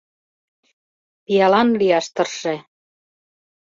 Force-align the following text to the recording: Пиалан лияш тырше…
Пиалан 1.25 1.69
лияш 1.79 2.05
тырше… 2.15 2.55